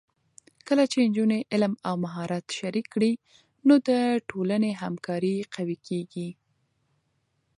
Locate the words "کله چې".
0.67-0.97